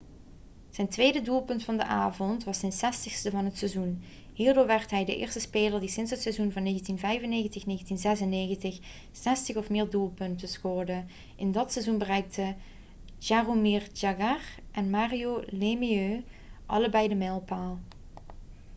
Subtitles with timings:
[0.69, 5.05] zijn tweede doelpunt van de avond was zijn 60ste van het seizoen hierdoor werd hij
[5.05, 6.65] de eerste speler die sinds het seizoen van
[8.81, 11.03] 1995-1996 zestig of meer doelpunten scoorde
[11.35, 12.55] in dat seizoen bereikten
[13.17, 14.41] jaromir jagr
[14.71, 16.23] en mario lemieux
[16.65, 17.79] allebei die mijlpaal